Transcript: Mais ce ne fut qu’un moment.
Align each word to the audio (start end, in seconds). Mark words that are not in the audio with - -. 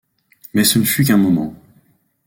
Mais 0.55 0.63
ce 0.63 0.79
ne 0.79 0.83
fut 0.83 1.03
qu’un 1.05 1.17
moment. 1.17 1.53